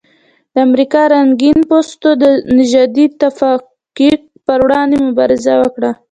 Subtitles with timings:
[0.53, 2.23] د امریکا رنګین پوستو د
[2.57, 5.91] نژادي تفکیک پر وړاندې مبارزه وکړه.